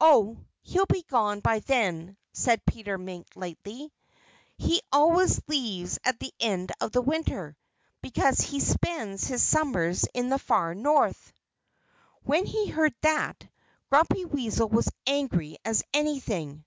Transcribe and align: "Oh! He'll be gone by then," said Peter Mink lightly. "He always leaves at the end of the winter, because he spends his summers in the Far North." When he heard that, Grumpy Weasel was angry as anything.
"Oh! 0.00 0.44
He'll 0.62 0.86
be 0.86 1.04
gone 1.04 1.38
by 1.38 1.60
then," 1.60 2.16
said 2.32 2.66
Peter 2.66 2.98
Mink 2.98 3.28
lightly. 3.36 3.92
"He 4.58 4.80
always 4.90 5.40
leaves 5.46 6.00
at 6.02 6.18
the 6.18 6.34
end 6.40 6.72
of 6.80 6.90
the 6.90 7.00
winter, 7.00 7.56
because 8.02 8.40
he 8.40 8.58
spends 8.58 9.28
his 9.28 9.40
summers 9.40 10.04
in 10.14 10.30
the 10.30 10.38
Far 10.40 10.74
North." 10.74 11.32
When 12.24 12.44
he 12.44 12.66
heard 12.66 12.96
that, 13.02 13.46
Grumpy 13.88 14.24
Weasel 14.24 14.68
was 14.68 14.88
angry 15.06 15.58
as 15.64 15.84
anything. 15.94 16.64